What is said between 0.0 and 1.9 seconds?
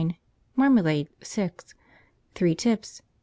9 Marmalade.... 6